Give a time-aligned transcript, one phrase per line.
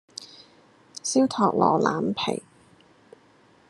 [1.03, 2.41] 燒托羅腩皮